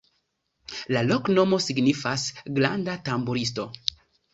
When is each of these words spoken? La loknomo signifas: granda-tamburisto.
La 0.97 1.03
loknomo 1.11 1.61
signifas: 1.67 2.27
granda-tamburisto. 2.59 3.73